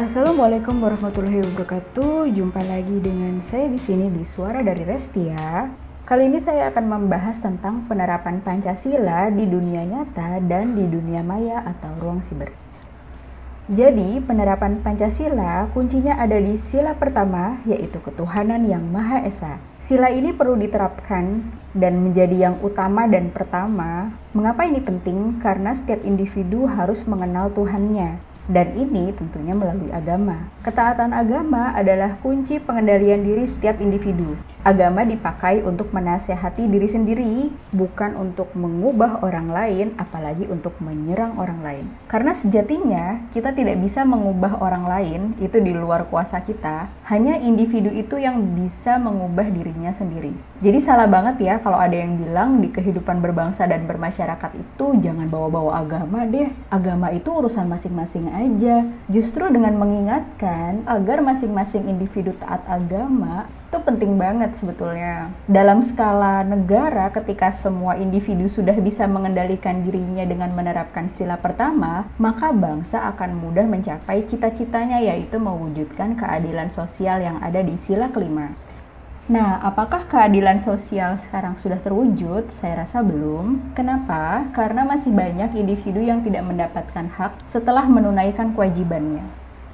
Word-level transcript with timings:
Assalamualaikum 0.00 0.80
warahmatullahi 0.80 1.44
wabarakatuh. 1.44 2.32
Jumpa 2.32 2.64
lagi 2.64 3.04
dengan 3.04 3.36
saya 3.44 3.68
di 3.68 3.76
sini 3.76 4.08
di 4.08 4.24
Suara 4.24 4.64
dari 4.64 4.80
Restia. 4.80 5.68
Kali 6.08 6.24
ini 6.24 6.40
saya 6.40 6.72
akan 6.72 6.88
membahas 6.88 7.36
tentang 7.36 7.84
penerapan 7.84 8.40
Pancasila 8.40 9.28
di 9.28 9.44
dunia 9.44 9.84
nyata 9.84 10.40
dan 10.40 10.72
di 10.72 10.88
dunia 10.88 11.20
maya 11.20 11.60
atau 11.68 11.92
ruang 12.00 12.24
siber. 12.24 12.48
Jadi, 13.68 14.24
penerapan 14.24 14.80
Pancasila 14.80 15.68
kuncinya 15.76 16.16
ada 16.16 16.40
di 16.40 16.56
sila 16.56 16.96
pertama, 16.96 17.60
yaitu 17.68 18.00
ketuhanan 18.00 18.64
yang 18.64 18.88
Maha 18.88 19.20
Esa. 19.28 19.60
Sila 19.84 20.08
ini 20.08 20.32
perlu 20.32 20.56
diterapkan 20.56 21.44
dan 21.76 22.00
menjadi 22.00 22.48
yang 22.48 22.56
utama 22.64 23.04
dan 23.04 23.28
pertama. 23.28 24.16
Mengapa 24.32 24.64
ini 24.64 24.80
penting? 24.80 25.44
Karena 25.44 25.76
setiap 25.76 26.00
individu 26.08 26.64
harus 26.64 27.04
mengenal 27.04 27.52
Tuhannya, 27.52 28.29
dan 28.50 28.74
ini 28.74 29.14
tentunya 29.14 29.54
melalui 29.54 29.94
agama. 29.94 30.50
Ketaatan 30.66 31.14
agama 31.14 31.70
adalah 31.72 32.18
kunci 32.18 32.58
pengendalian 32.58 33.22
diri 33.22 33.46
setiap 33.46 33.78
individu. 33.78 34.34
Agama 34.60 35.06
dipakai 35.08 35.64
untuk 35.64 35.88
menasehati 35.94 36.68
diri 36.68 36.84
sendiri, 36.84 37.48
bukan 37.72 38.12
untuk 38.18 38.52
mengubah 38.52 39.24
orang 39.24 39.48
lain, 39.48 39.86
apalagi 39.96 40.44
untuk 40.50 40.76
menyerang 40.84 41.38
orang 41.40 41.64
lain. 41.64 41.86
Karena 42.10 42.36
sejatinya 42.36 43.24
kita 43.32 43.56
tidak 43.56 43.80
bisa 43.80 44.04
mengubah 44.04 44.60
orang 44.60 44.84
lain, 44.84 45.20
itu 45.40 45.56
di 45.62 45.72
luar 45.72 46.04
kuasa 46.12 46.44
kita. 46.44 46.92
Hanya 47.08 47.40
individu 47.40 47.88
itu 47.88 48.20
yang 48.20 48.36
bisa 48.52 49.00
mengubah 49.00 49.48
dirinya 49.48 49.94
sendiri. 49.96 50.34
Jadi 50.60 50.76
salah 50.84 51.08
banget 51.08 51.40
ya 51.40 51.54
kalau 51.64 51.80
ada 51.80 51.96
yang 51.96 52.20
bilang 52.20 52.60
di 52.60 52.68
kehidupan 52.68 53.24
berbangsa 53.24 53.64
dan 53.64 53.88
bermasyarakat 53.88 54.50
itu 54.60 54.86
jangan 55.00 55.24
bawa-bawa 55.32 55.80
agama 55.80 56.28
deh. 56.28 56.52
Agama 56.68 57.08
itu 57.16 57.32
urusan 57.32 57.64
masing-masing. 57.64 58.28
Justru 59.10 59.50
dengan 59.52 59.76
mengingatkan 59.76 60.86
agar 60.88 61.20
masing-masing 61.20 61.90
individu 61.90 62.32
taat 62.38 62.64
agama 62.64 63.50
itu 63.70 63.78
penting 63.86 64.18
banget 64.18 64.58
sebetulnya. 64.58 65.30
Dalam 65.46 65.86
skala 65.86 66.42
negara 66.42 67.06
ketika 67.14 67.54
semua 67.54 67.94
individu 67.94 68.50
sudah 68.50 68.74
bisa 68.82 69.06
mengendalikan 69.06 69.86
dirinya 69.86 70.26
dengan 70.26 70.50
menerapkan 70.50 71.06
sila 71.14 71.38
pertama, 71.38 72.10
maka 72.18 72.50
bangsa 72.50 73.06
akan 73.14 73.38
mudah 73.38 73.70
mencapai 73.70 74.26
cita-citanya 74.26 74.98
yaitu 74.98 75.38
mewujudkan 75.38 76.18
keadilan 76.18 76.74
sosial 76.74 77.22
yang 77.22 77.38
ada 77.38 77.62
di 77.62 77.78
sila 77.78 78.10
kelima. 78.10 78.50
Nah, 79.30 79.62
apakah 79.62 80.10
keadilan 80.10 80.58
sosial 80.58 81.14
sekarang 81.14 81.54
sudah 81.54 81.78
terwujud? 81.78 82.50
Saya 82.50 82.82
rasa 82.82 82.98
belum. 82.98 83.78
Kenapa? 83.78 84.42
Karena 84.50 84.82
masih 84.82 85.14
banyak 85.14 85.54
individu 85.54 86.02
yang 86.02 86.18
tidak 86.26 86.42
mendapatkan 86.50 87.06
hak 87.06 87.38
setelah 87.46 87.86
menunaikan 87.86 88.50
kewajibannya. 88.58 89.22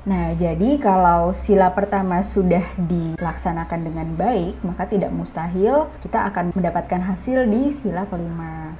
Nah, 0.04 0.36
jadi 0.36 0.76
kalau 0.76 1.32
sila 1.32 1.72
pertama 1.72 2.20
sudah 2.20 2.68
dilaksanakan 2.76 3.80
dengan 3.80 4.08
baik, 4.12 4.60
maka 4.60 4.92
tidak 4.92 5.08
mustahil 5.08 5.88
kita 6.04 6.28
akan 6.28 6.52
mendapatkan 6.52 7.00
hasil 7.00 7.48
di 7.48 7.72
sila 7.72 8.04
kelima. 8.12 8.76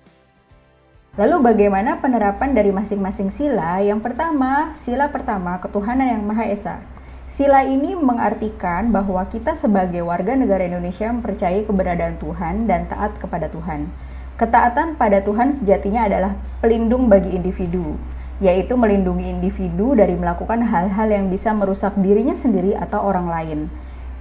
Lalu 1.17 1.41
bagaimana 1.41 1.97
penerapan 2.05 2.53
dari 2.53 2.69
masing-masing 2.69 3.33
sila? 3.33 3.81
Yang 3.81 4.13
pertama, 4.13 4.77
sila 4.77 5.09
pertama 5.09 5.57
ketuhanan 5.57 6.21
yang 6.21 6.21
Maha 6.21 6.53
Esa. 6.53 6.96
Sila 7.37 7.69
ini 7.69 7.93
mengartikan 7.93 8.89
bahwa 8.89 9.21
kita 9.29 9.61
sebagai 9.61 10.01
warga 10.01 10.33
negara 10.33 10.65
Indonesia 10.65 11.05
mempercayai 11.13 11.69
keberadaan 11.69 12.17
Tuhan 12.17 12.65
dan 12.65 12.89
taat 12.89 13.21
kepada 13.21 13.53
Tuhan. 13.53 13.93
Ketaatan 14.41 14.97
pada 14.97 15.21
Tuhan 15.21 15.53
sejatinya 15.53 16.09
adalah 16.09 16.33
pelindung 16.65 17.13
bagi 17.13 17.37
individu, 17.37 18.01
yaitu 18.41 18.73
melindungi 18.81 19.29
individu 19.29 19.93
dari 19.93 20.17
melakukan 20.17 20.65
hal-hal 20.65 21.13
yang 21.13 21.29
bisa 21.29 21.53
merusak 21.53 21.93
dirinya 22.01 22.33
sendiri 22.41 22.73
atau 22.73 23.05
orang 23.05 23.29
lain. 23.29 23.69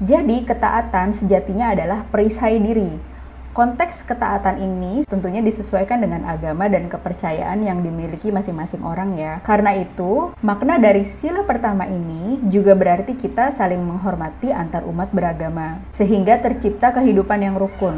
Jadi, 0.04 0.44
ketaatan 0.44 1.16
sejatinya 1.16 1.72
adalah 1.72 2.04
perisai 2.12 2.60
diri, 2.60 3.15
Konteks 3.56 4.04
ketaatan 4.04 4.60
ini 4.60 5.08
tentunya 5.08 5.40
disesuaikan 5.40 6.04
dengan 6.04 6.28
agama 6.28 6.68
dan 6.68 6.92
kepercayaan 6.92 7.64
yang 7.64 7.80
dimiliki 7.88 8.28
masing-masing 8.28 8.84
orang 8.84 9.16
ya. 9.16 9.40
Karena 9.48 9.72
itu, 9.72 10.36
makna 10.44 10.76
dari 10.76 11.08
sila 11.08 11.48
pertama 11.48 11.88
ini 11.88 12.44
juga 12.52 12.76
berarti 12.76 13.16
kita 13.16 13.56
saling 13.56 13.80
menghormati 13.80 14.52
antar 14.52 14.84
umat 14.84 15.08
beragama, 15.16 15.80
sehingga 15.96 16.36
tercipta 16.44 16.92
kehidupan 17.00 17.48
yang 17.48 17.56
rukun. 17.56 17.96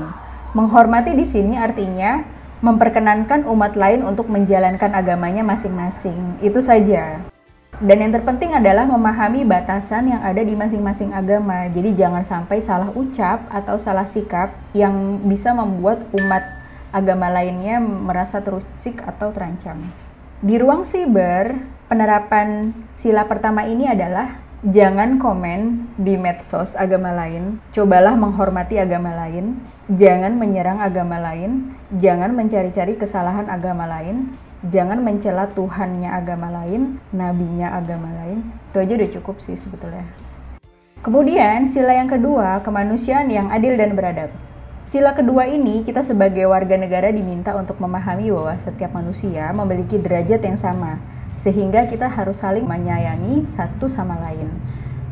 Menghormati 0.53 1.17
di 1.17 1.25
sini 1.25 1.57
artinya 1.57 2.22
memperkenankan 2.62 3.50
umat 3.50 3.73
lain 3.73 4.06
untuk 4.06 4.29
menjalankan 4.29 4.94
agamanya 4.94 5.41
masing-masing. 5.41 6.38
Itu 6.38 6.62
saja. 6.62 7.25
Dan 7.78 8.02
yang 8.02 8.10
terpenting 8.10 8.58
adalah 8.58 8.90
memahami 8.90 9.46
batasan 9.46 10.10
yang 10.10 10.26
ada 10.26 10.42
di 10.42 10.58
masing-masing 10.58 11.14
agama. 11.14 11.70
Jadi 11.70 11.94
jangan 11.94 12.26
sampai 12.26 12.58
salah 12.58 12.90
ucap 12.90 13.46
atau 13.54 13.78
salah 13.78 14.10
sikap 14.10 14.50
yang 14.74 15.22
bisa 15.30 15.54
membuat 15.54 16.02
umat 16.18 16.42
agama 16.90 17.30
lainnya 17.30 17.78
merasa 17.78 18.42
terusik 18.42 18.98
atau 19.06 19.30
terancam. 19.30 19.78
Di 20.42 20.58
ruang 20.58 20.90
siber, 20.90 21.54
penerapan 21.86 22.74
sila 22.98 23.30
pertama 23.30 23.70
ini 23.70 23.86
adalah 23.86 24.42
jangan 24.66 25.22
komen 25.22 25.94
di 26.02 26.18
medsos 26.18 26.74
agama 26.74 27.14
lain. 27.14 27.62
Cobalah 27.78 28.18
menghormati 28.18 28.82
agama 28.82 29.14
lain. 29.14 29.54
Jangan 29.86 30.34
menyerang 30.34 30.82
agama 30.82 31.22
lain. 31.22 31.78
Jangan 31.94 32.34
mencari-cari 32.34 32.98
kesalahan 32.98 33.46
agama 33.54 33.86
lain 33.86 34.34
jangan 34.67 35.00
mencela 35.03 35.47
Tuhannya 35.51 36.11
agama 36.11 36.51
lain, 36.51 37.00
nabinya 37.11 37.75
agama 37.75 38.11
lain. 38.23 38.47
Itu 38.72 38.83
aja 38.83 38.94
udah 38.95 39.09
cukup 39.19 39.35
sih 39.39 39.55
sebetulnya. 39.55 40.07
Kemudian 41.01 41.69
sila 41.69 41.94
yang 41.95 42.09
kedua, 42.09 42.59
kemanusiaan 42.66 43.31
yang 43.31 43.47
adil 43.53 43.79
dan 43.79 43.95
beradab. 43.95 44.33
Sila 44.88 45.11
kedua 45.11 45.47
ini 45.51 45.83
kita 45.83 46.00
sebagai 46.03 46.47
warga 46.47 46.79
negara 46.79 47.11
diminta 47.11 47.51
untuk 47.59 47.75
memahami 47.79 48.31
bahwa 48.31 48.55
setiap 48.55 48.95
manusia 48.95 49.51
memiliki 49.51 50.00
derajat 50.00 50.39
yang 50.39 50.55
sama, 50.55 50.99
sehingga 51.35 51.85
kita 51.91 52.07
harus 52.07 52.39
saling 52.39 52.63
menyayangi 52.63 53.44
satu 53.45 53.91
sama 53.91 54.16
lain. 54.23 54.47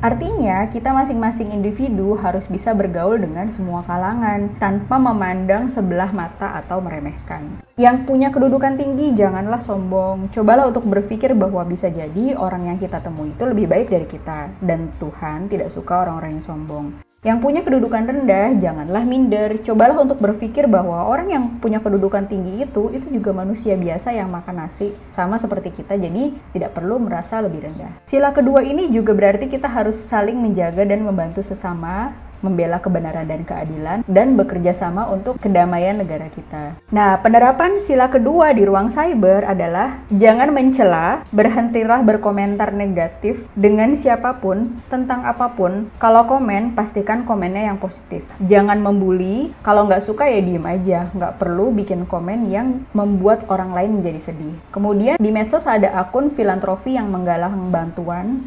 Artinya, 0.06 0.70
kita 0.70 0.94
masing-masing 0.94 1.50
individu 1.50 2.14
harus 2.22 2.46
bisa 2.46 2.78
bergaul 2.78 3.18
dengan 3.18 3.50
semua 3.50 3.82
kalangan 3.82 4.54
tanpa 4.62 5.02
memandang 5.02 5.66
sebelah 5.66 6.14
mata 6.14 6.62
atau 6.62 6.78
meremehkan. 6.78 7.42
Yang 7.74 8.06
punya 8.06 8.30
kedudukan 8.30 8.78
tinggi, 8.78 9.18
janganlah 9.18 9.58
sombong. 9.58 10.30
Cobalah 10.30 10.70
untuk 10.70 10.86
berpikir 10.86 11.34
bahwa 11.34 11.66
bisa 11.66 11.90
jadi 11.90 12.38
orang 12.38 12.70
yang 12.70 12.78
kita 12.78 13.02
temui 13.02 13.34
itu 13.34 13.50
lebih 13.50 13.66
baik 13.66 13.90
dari 13.90 14.06
kita, 14.06 14.54
dan 14.62 14.94
Tuhan 15.02 15.50
tidak 15.50 15.74
suka 15.74 16.06
orang-orang 16.06 16.38
yang 16.38 16.46
sombong. 16.54 17.05
Yang 17.26 17.42
punya 17.42 17.66
kedudukan 17.66 18.06
rendah, 18.06 18.54
janganlah 18.62 19.02
minder. 19.02 19.58
Cobalah 19.66 19.98
untuk 19.98 20.22
berpikir 20.22 20.70
bahwa 20.70 21.10
orang 21.10 21.34
yang 21.34 21.44
punya 21.58 21.82
kedudukan 21.82 22.30
tinggi 22.30 22.70
itu, 22.70 22.94
itu 22.94 23.10
juga 23.10 23.34
manusia 23.34 23.74
biasa 23.74 24.14
yang 24.14 24.30
makan 24.30 24.62
nasi, 24.62 24.94
sama 25.10 25.42
seperti 25.42 25.74
kita, 25.74 25.98
jadi 25.98 26.30
tidak 26.54 26.78
perlu 26.78 27.02
merasa 27.02 27.42
lebih 27.42 27.66
rendah. 27.66 27.98
Sila 28.06 28.30
kedua 28.30 28.62
ini 28.62 28.94
juga 28.94 29.18
berarti 29.18 29.50
kita 29.50 29.66
harus 29.66 29.98
saling 29.98 30.38
menjaga 30.38 30.86
dan 30.86 31.02
membantu 31.02 31.42
sesama, 31.42 32.14
membela 32.44 32.82
kebenaran 32.82 33.28
dan 33.28 33.42
keadilan, 33.46 34.00
dan 34.08 34.36
bekerja 34.36 34.76
sama 34.76 35.08
untuk 35.12 35.40
kedamaian 35.40 35.96
negara 35.96 36.28
kita. 36.32 36.76
Nah, 36.92 37.20
penerapan 37.20 37.80
sila 37.80 38.12
kedua 38.12 38.52
di 38.52 38.64
ruang 38.66 38.92
cyber 38.92 39.48
adalah 39.48 40.02
jangan 40.12 40.52
mencela, 40.52 41.24
berhentilah 41.30 42.02
berkomentar 42.02 42.74
negatif 42.76 43.46
dengan 43.56 43.94
siapa 43.94 44.38
pun 44.40 44.76
tentang 44.92 45.24
apa 45.24 45.52
pun. 45.54 45.88
Kalau 46.02 46.26
komen, 46.26 46.74
pastikan 46.74 47.24
komennya 47.24 47.72
yang 47.72 47.80
positif. 47.80 48.26
Jangan 48.42 48.82
membuli, 48.82 49.54
kalau 49.62 49.86
nggak 49.86 50.04
suka 50.04 50.28
ya 50.28 50.42
diem 50.42 50.66
aja. 50.66 51.00
Nggak 51.14 51.38
perlu 51.38 51.72
bikin 51.76 52.08
komen 52.10 52.50
yang 52.50 52.84
membuat 52.92 53.46
orang 53.48 53.72
lain 53.76 54.02
menjadi 54.02 54.32
sedih. 54.32 54.56
Kemudian 54.74 55.18
di 55.22 55.30
medsos 55.30 55.70
ada 55.70 55.94
akun 56.00 56.34
filantropi 56.34 56.98
yang 56.98 57.12
menggalang 57.12 57.70
bantuan 57.70 58.46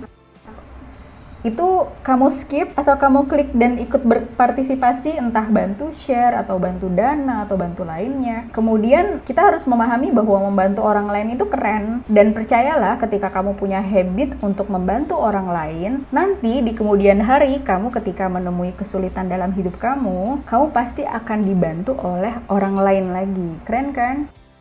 itu 1.46 1.86
kamu 2.02 2.28
skip 2.34 2.68
atau 2.74 2.98
kamu 2.98 3.30
klik 3.30 3.50
dan 3.54 3.78
ikut 3.78 4.02
berpartisipasi 4.02 5.18
entah 5.18 5.46
bantu 5.46 5.94
share 5.94 6.34
atau 6.34 6.58
bantu 6.58 6.90
dana 6.90 7.46
atau 7.46 7.54
bantu 7.54 7.86
lainnya. 7.86 8.50
Kemudian 8.50 9.22
kita 9.22 9.46
harus 9.46 9.62
memahami 9.68 10.10
bahwa 10.10 10.50
membantu 10.50 10.82
orang 10.82 11.06
lain 11.06 11.38
itu 11.38 11.46
keren 11.46 12.02
dan 12.10 12.34
percayalah 12.34 12.98
ketika 12.98 13.30
kamu 13.30 13.54
punya 13.54 13.78
habit 13.78 14.34
untuk 14.42 14.66
membantu 14.72 15.14
orang 15.14 15.46
lain, 15.50 15.92
nanti 16.10 16.60
di 16.64 16.72
kemudian 16.74 17.22
hari 17.22 17.62
kamu 17.62 17.94
ketika 17.94 18.26
menemui 18.26 18.74
kesulitan 18.74 19.30
dalam 19.30 19.54
hidup 19.54 19.78
kamu, 19.78 20.42
kamu 20.42 20.66
pasti 20.74 21.06
akan 21.06 21.46
dibantu 21.46 21.94
oleh 22.02 22.34
orang 22.50 22.74
lain 22.78 23.06
lagi. 23.14 23.50
Keren 23.62 23.90
kan? 23.94 24.16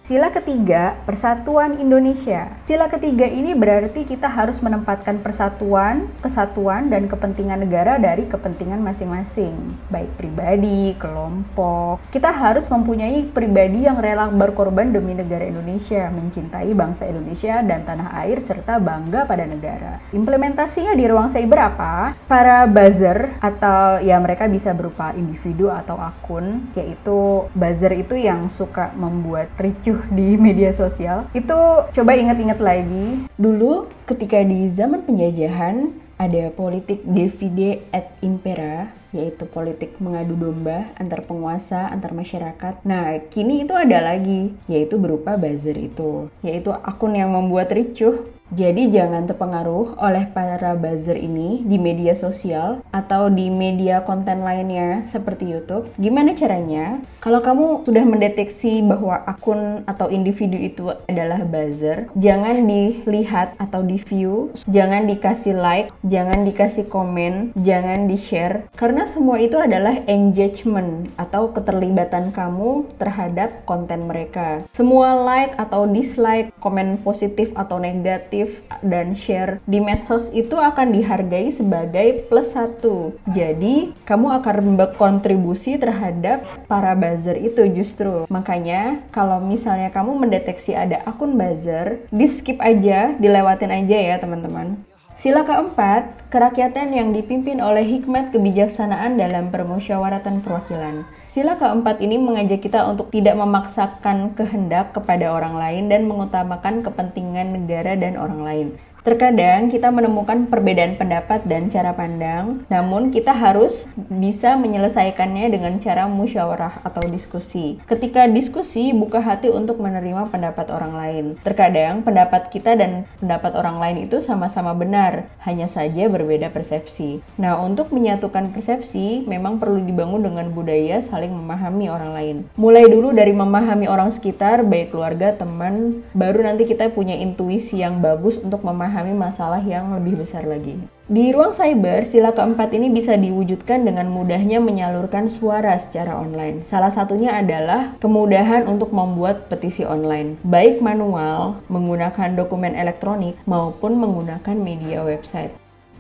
Sila 0.08 0.32
ketiga, 0.32 0.96
persatuan 1.04 1.84
Indonesia. 1.84 2.48
Sila 2.64 2.88
ketiga 2.88 3.28
ini 3.28 3.52
berarti 3.52 4.08
kita 4.08 4.32
harus 4.32 4.64
menempatkan 4.64 5.20
persatuan, 5.20 6.08
kesatuan, 6.24 6.88
dan 6.88 7.12
kepentingan 7.12 7.68
negara 7.68 8.00
dari 8.00 8.24
kepentingan 8.24 8.80
masing-masing, 8.80 9.52
baik 9.92 10.08
pribadi, 10.16 10.96
kelompok. 10.96 12.00
Kita 12.08 12.32
harus 12.32 12.72
mempunyai 12.72 13.28
pribadi 13.36 13.84
yang 13.84 14.00
rela 14.00 14.32
berkorban 14.32 14.96
demi 14.96 15.12
negara 15.12 15.44
Indonesia, 15.44 16.08
mencintai 16.08 16.72
bangsa 16.72 17.04
Indonesia 17.04 17.60
dan 17.60 17.84
tanah 17.84 18.16
air, 18.24 18.40
serta 18.40 18.80
bangga 18.80 19.28
pada 19.28 19.44
negara. 19.44 20.00
Implementasinya 20.16 20.96
di 20.96 21.04
ruang 21.04 21.28
cyber 21.28 21.76
apa? 21.76 22.16
Para 22.32 22.64
buzzer 22.64 23.36
atau 23.44 24.00
ya 24.00 24.16
mereka 24.24 24.48
bisa 24.48 24.72
berupa 24.72 25.12
individu 25.12 25.68
atau 25.68 26.00
akun, 26.00 26.64
yaitu 26.80 27.44
buzzer 27.52 27.92
itu 27.92 28.16
yang 28.16 28.48
suka 28.48 28.96
membuat 28.96 29.52
ricuh 29.60 29.97
di 30.12 30.38
media 30.38 30.74
sosial. 30.74 31.30
Itu 31.34 31.88
coba 31.92 32.12
ingat-ingat 32.14 32.60
lagi 32.62 33.26
dulu 33.38 33.90
ketika 34.06 34.42
di 34.44 34.70
zaman 34.72 35.04
penjajahan 35.04 35.92
ada 36.18 36.50
politik 36.50 37.06
divide 37.06 37.86
et 37.94 38.10
impera 38.26 38.90
yaitu 39.16 39.48
politik 39.48 40.00
mengadu 40.00 40.36
domba 40.36 40.92
antar 41.00 41.24
penguasa 41.24 41.88
antar 41.92 42.12
masyarakat. 42.12 42.84
Nah, 42.84 43.20
kini 43.32 43.64
itu 43.64 43.74
ada 43.76 44.14
lagi 44.14 44.56
yaitu 44.68 45.00
berupa 45.00 45.40
buzzer 45.40 45.78
itu, 45.78 46.32
yaitu 46.44 46.72
akun 46.72 47.16
yang 47.16 47.32
membuat 47.32 47.72
ricuh 47.72 48.38
jadi 48.48 48.88
jangan 48.88 49.28
terpengaruh 49.28 50.00
oleh 50.00 50.24
para 50.32 50.72
buzzer 50.80 51.20
ini 51.20 51.68
di 51.68 51.76
media 51.76 52.16
sosial 52.16 52.80
atau 52.96 53.28
di 53.28 53.52
media 53.52 54.08
konten 54.08 54.40
lainnya 54.40 55.04
seperti 55.04 55.52
YouTube. 55.52 55.92
Gimana 56.00 56.32
caranya? 56.32 57.04
Kalau 57.20 57.44
kamu 57.44 57.84
sudah 57.84 58.08
mendeteksi 58.08 58.80
bahwa 58.88 59.20
akun 59.28 59.84
atau 59.84 60.08
individu 60.08 60.56
itu 60.56 60.96
adalah 61.12 61.44
buzzer, 61.44 62.08
jangan 62.16 62.64
dilihat 62.64 63.60
atau 63.60 63.84
di-view, 63.84 64.56
jangan 64.72 65.04
dikasih 65.12 65.60
like, 65.60 65.92
jangan 66.08 66.48
dikasih 66.48 66.88
komen, 66.88 67.52
jangan 67.60 68.08
di-share 68.08 68.72
karena 68.80 68.97
semua 69.06 69.38
itu 69.38 69.60
adalah 69.60 70.00
engagement 70.08 71.12
atau 71.20 71.52
keterlibatan 71.52 72.32
kamu 72.32 72.88
terhadap 72.96 73.68
konten 73.68 74.08
mereka. 74.08 74.64
Semua 74.72 75.14
like 75.20 75.54
atau 75.60 75.84
dislike, 75.84 76.56
komen 76.64 77.04
positif 77.04 77.52
atau 77.54 77.78
negatif 77.78 78.64
dan 78.80 79.12
share 79.12 79.60
di 79.68 79.84
medsos 79.84 80.32
itu 80.32 80.56
akan 80.56 80.96
dihargai 80.96 81.52
sebagai 81.52 82.24
plus 82.32 82.56
satu. 82.56 83.12
Jadi, 83.36 83.92
kamu 84.08 84.40
akan 84.40 84.80
berkontribusi 84.80 85.76
terhadap 85.76 86.48
para 86.72 86.96
buzzer 86.96 87.36
itu 87.36 87.68
justru. 87.76 88.24
Makanya, 88.32 89.04
kalau 89.12 89.44
misalnya 89.44 89.92
kamu 89.92 90.16
mendeteksi 90.16 90.72
ada 90.72 91.04
akun 91.04 91.36
buzzer, 91.36 92.00
di 92.08 92.26
skip 92.32 92.64
aja, 92.64 93.12
dilewatin 93.20 93.76
aja 93.76 93.98
ya 94.00 94.16
teman-teman. 94.16 94.87
Sila 95.18 95.42
keempat, 95.50 96.30
kerakyatan 96.30 96.94
yang 96.94 97.10
dipimpin 97.10 97.58
oleh 97.58 97.82
hikmat 97.82 98.30
kebijaksanaan 98.30 99.18
dalam 99.18 99.50
permusyawaratan 99.50 100.46
perwakilan. 100.46 101.10
Sila 101.26 101.58
keempat 101.58 102.06
ini 102.06 102.22
mengajak 102.22 102.62
kita 102.62 102.86
untuk 102.86 103.10
tidak 103.10 103.34
memaksakan 103.34 104.38
kehendak 104.38 104.94
kepada 104.94 105.34
orang 105.34 105.58
lain 105.58 105.90
dan 105.90 106.06
mengutamakan 106.06 106.86
kepentingan 106.86 107.50
negara 107.50 107.98
dan 107.98 108.14
orang 108.14 108.42
lain. 108.46 108.68
Terkadang 109.08 109.72
kita 109.72 109.88
menemukan 109.88 110.52
perbedaan 110.52 111.00
pendapat 111.00 111.48
dan 111.48 111.72
cara 111.72 111.96
pandang, 111.96 112.60
namun 112.68 113.08
kita 113.08 113.32
harus 113.32 113.88
bisa 113.96 114.60
menyelesaikannya 114.60 115.48
dengan 115.48 115.80
cara 115.80 116.12
musyawarah 116.12 116.84
atau 116.84 117.00
diskusi. 117.08 117.80
Ketika 117.88 118.28
diskusi, 118.28 118.92
buka 118.92 119.24
hati 119.24 119.48
untuk 119.48 119.80
menerima 119.80 120.28
pendapat 120.28 120.68
orang 120.76 120.92
lain. 121.00 121.26
Terkadang 121.40 122.04
pendapat 122.04 122.52
kita 122.52 122.76
dan 122.76 123.08
pendapat 123.24 123.56
orang 123.56 123.80
lain 123.80 124.12
itu 124.12 124.20
sama-sama 124.20 124.76
benar, 124.76 125.32
hanya 125.48 125.72
saja 125.72 126.12
berbeda 126.12 126.52
persepsi. 126.52 127.24
Nah, 127.40 127.64
untuk 127.64 127.96
menyatukan 127.96 128.52
persepsi, 128.52 129.24
memang 129.24 129.56
perlu 129.56 129.88
dibangun 129.88 130.20
dengan 130.20 130.52
budaya 130.52 131.00
saling 131.00 131.32
memahami 131.32 131.88
orang 131.88 132.12
lain. 132.12 132.38
Mulai 132.60 132.92
dulu 132.92 133.16
dari 133.16 133.32
memahami 133.32 133.88
orang 133.88 134.12
sekitar, 134.12 134.68
baik 134.68 134.92
keluarga, 134.92 135.32
teman, 135.32 136.04
baru 136.12 136.44
nanti 136.44 136.68
kita 136.68 136.92
punya 136.92 137.16
intuisi 137.16 137.80
yang 137.80 138.04
bagus 138.04 138.36
untuk 138.44 138.68
memahami 138.68 138.97
memahami 138.98 139.14
masalah 139.14 139.62
yang 139.62 139.94
lebih 139.94 140.26
besar 140.26 140.42
lagi. 140.42 140.74
Di 141.06 141.30
ruang 141.30 141.54
cyber, 141.54 142.04
sila 142.04 142.34
keempat 142.34 142.74
ini 142.74 142.90
bisa 142.90 143.14
diwujudkan 143.14 143.86
dengan 143.86 144.10
mudahnya 144.10 144.58
menyalurkan 144.58 145.30
suara 145.30 145.78
secara 145.78 146.18
online. 146.18 146.66
Salah 146.66 146.90
satunya 146.90 147.38
adalah 147.38 147.94
kemudahan 148.02 148.66
untuk 148.66 148.90
membuat 148.90 149.54
petisi 149.54 149.86
online, 149.86 150.42
baik 150.42 150.82
manual, 150.82 151.62
menggunakan 151.70 152.34
dokumen 152.34 152.74
elektronik, 152.74 153.38
maupun 153.46 154.02
menggunakan 154.02 154.58
media 154.58 155.06
website. 155.06 155.54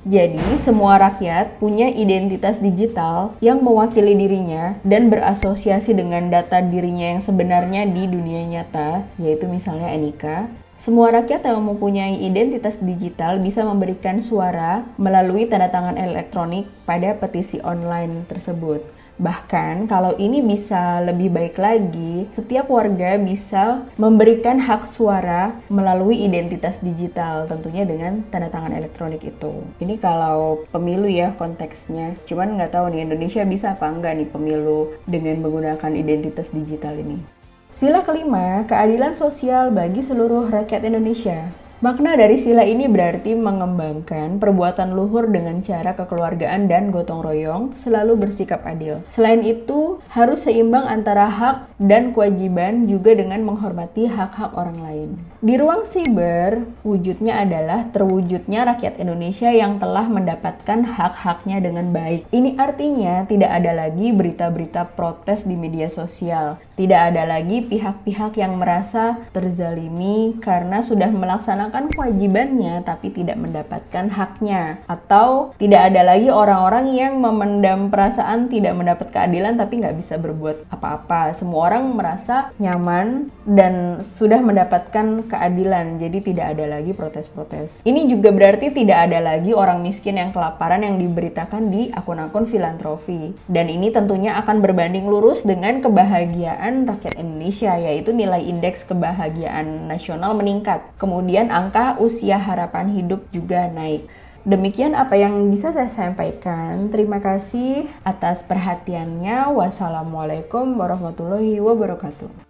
Jadi, 0.07 0.39
semua 0.55 0.95
rakyat 0.97 1.59
punya 1.59 1.91
identitas 1.91 2.63
digital 2.63 3.35
yang 3.43 3.59
mewakili 3.59 4.15
dirinya 4.15 4.79
dan 4.87 5.11
berasosiasi 5.11 5.91
dengan 5.91 6.31
data 6.31 6.63
dirinya 6.63 7.15
yang 7.17 7.21
sebenarnya 7.21 7.83
di 7.85 8.07
dunia 8.07 8.47
nyata, 8.47 9.03
yaitu 9.19 9.51
misalnya 9.51 9.91
NIK, 9.91 10.47
semua 10.87 11.11
rakyat 11.11 11.43
yang 11.43 11.59
mempunyai 11.67 12.15
identitas 12.23 12.79
digital 12.79 13.43
bisa 13.43 13.59
memberikan 13.67 14.23
suara 14.23 14.87
melalui 14.95 15.43
tanda 15.43 15.67
tangan 15.67 15.99
elektronik 15.99 16.63
pada 16.87 17.11
petisi 17.11 17.59
online 17.59 18.23
tersebut. 18.31 18.79
Bahkan 19.19 19.91
kalau 19.91 20.15
ini 20.15 20.39
bisa 20.39 21.03
lebih 21.03 21.27
baik 21.35 21.59
lagi, 21.59 22.31
setiap 22.39 22.71
warga 22.71 23.19
bisa 23.19 23.83
memberikan 23.99 24.63
hak 24.63 24.87
suara 24.87 25.59
melalui 25.67 26.23
identitas 26.23 26.79
digital, 26.79 27.51
tentunya 27.51 27.83
dengan 27.83 28.23
tanda 28.31 28.47
tangan 28.47 28.71
elektronik 28.71 29.27
itu. 29.27 29.67
Ini 29.83 29.99
kalau 29.99 30.63
pemilu 30.71 31.11
ya 31.11 31.35
konteksnya. 31.35 32.15
Cuman 32.23 32.55
nggak 32.55 32.71
tahu 32.71 32.95
nih 32.95 33.03
Indonesia 33.03 33.43
bisa 33.43 33.75
apa 33.75 33.91
enggak 33.91 34.23
nih 34.23 34.29
pemilu 34.31 34.95
dengan 35.03 35.35
menggunakan 35.43 35.91
identitas 35.99 36.47
digital 36.55 36.95
ini. 36.95 37.36
Sila 37.77 38.01
kelima, 38.01 38.65
keadilan 38.65 39.13
sosial 39.13 39.69
bagi 39.69 40.01
seluruh 40.01 40.49
rakyat 40.49 40.81
Indonesia. 40.81 41.53
Makna 41.77 42.17
dari 42.17 42.41
sila 42.41 42.65
ini 42.65 42.89
berarti 42.89 43.37
mengembangkan 43.37 44.41
perbuatan 44.41 44.97
luhur 44.97 45.29
dengan 45.29 45.61
cara 45.61 45.93
kekeluargaan 45.93 46.65
dan 46.65 46.89
gotong 46.89 47.21
royong, 47.21 47.77
selalu 47.77 48.17
bersikap 48.17 48.65
adil. 48.65 49.05
Selain 49.13 49.45
itu, 49.45 50.01
harus 50.09 50.41
seimbang 50.49 50.89
antara 50.89 51.29
hak 51.29 51.69
dan 51.77 52.17
kewajiban 52.17 52.89
juga 52.89 53.13
dengan 53.13 53.45
menghormati 53.45 54.09
hak-hak 54.09 54.57
orang 54.57 54.81
lain. 54.81 55.09
Di 55.37 55.53
ruang 55.53 55.85
siber, 55.85 56.65
wujudnya 56.81 57.45
adalah 57.45 57.85
terwujudnya 57.93 58.65
rakyat 58.73 58.97
Indonesia 58.97 59.53
yang 59.53 59.77
telah 59.77 60.09
mendapatkan 60.09 60.81
hak-haknya 60.81 61.61
dengan 61.61 61.93
baik. 61.93 62.25
Ini 62.33 62.57
artinya 62.57 63.29
tidak 63.29 63.53
ada 63.53 63.85
lagi 63.85 64.09
berita-berita 64.17 64.97
protes 64.97 65.45
di 65.45 65.53
media 65.53 65.93
sosial. 65.93 66.57
Tidak 66.73 67.13
ada 67.13 67.25
lagi 67.25 67.61
pihak-pihak 67.61 68.37
yang 68.37 68.57
merasa 68.57 69.21
terzalimi 69.33 70.37
karena 70.41 70.81
sudah 70.81 71.09
melaksanakan 71.09 71.66
melaksanakan 71.67 71.91
kewajibannya 71.91 72.75
tapi 72.87 73.11
tidak 73.11 73.35
mendapatkan 73.35 74.05
haknya. 74.07 74.79
Atau 74.87 75.51
tidak 75.59 75.91
ada 75.91 76.01
lagi 76.07 76.31
orang-orang 76.31 76.95
yang 76.95 77.19
memendam 77.19 77.91
perasaan 77.91 78.47
tidak 78.47 78.73
mendapat 78.75 79.11
keadilan 79.11 79.59
tapi 79.59 79.83
nggak 79.83 79.97
bisa 79.99 80.15
berbuat 80.15 80.71
apa-apa. 80.71 81.35
Semua 81.35 81.67
orang 81.67 81.91
merasa 81.91 82.55
nyaman 82.57 83.27
dan 83.43 84.03
sudah 84.03 84.39
mendapatkan 84.39 85.27
keadilan 85.27 85.99
jadi 85.99 86.17
tidak 86.23 86.45
ada 86.55 86.65
lagi 86.79 86.91
protes-protes. 86.95 87.83
Ini 87.83 88.07
juga 88.07 88.31
berarti 88.31 88.71
tidak 88.71 89.11
ada 89.11 89.19
lagi 89.19 89.51
orang 89.51 89.83
miskin 89.83 90.19
yang 90.19 90.31
kelaparan 90.31 90.83
yang 90.83 90.95
diberitakan 90.95 91.67
di 91.67 91.91
akun-akun 91.91 92.47
filantropi. 92.47 93.35
Dan 93.51 93.67
ini 93.67 93.91
tentunya 93.91 94.39
akan 94.39 94.63
berbanding 94.63 95.07
lurus 95.07 95.43
dengan 95.43 95.83
kebahagiaan 95.83 96.87
rakyat 96.87 97.19
Indonesia 97.19 97.75
yaitu 97.75 98.15
nilai 98.15 98.43
indeks 98.47 98.87
kebahagiaan 98.87 99.91
nasional 99.91 100.31
meningkat. 100.31 100.83
Kemudian 100.95 101.51
angka 101.57 101.97
usia 101.97 102.37
harapan 102.37 102.93
hidup 102.93 103.25
juga 103.33 103.65
naik. 103.73 104.05
Demikian 104.47 104.95
apa 104.95 105.17
yang 105.17 105.49
bisa 105.49 105.73
saya 105.73 105.89
sampaikan. 105.89 106.87
Terima 106.93 107.17
kasih 107.19 107.89
atas 108.05 108.45
perhatiannya. 108.45 109.51
Wassalamualaikum 109.51 110.77
warahmatullahi 110.77 111.59
wabarakatuh. 111.59 112.46